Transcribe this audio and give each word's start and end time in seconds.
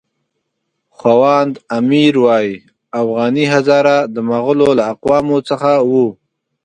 خواند 0.97 1.53
امیر 1.77 2.13
وایي 2.23 2.53
اوغاني 2.99 3.45
هزاره 3.53 3.97
د 4.13 4.15
مغولو 4.29 4.69
له 4.77 4.83
اقوامو 4.93 5.37
څخه 5.49 5.71
وو. 5.91 6.07